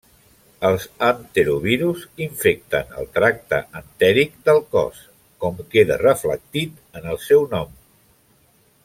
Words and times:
Els 0.69 0.85
enterovirus 1.07 2.05
infecten 2.27 2.95
el 3.01 3.09
tracte 3.19 3.59
entèric 3.81 4.33
del 4.49 4.63
cos, 4.77 5.05
com 5.45 5.63
queda 5.77 5.99
reflectit 6.05 7.01
en 7.01 7.07
el 7.15 7.21
seu 7.31 7.47
nom. 7.57 7.79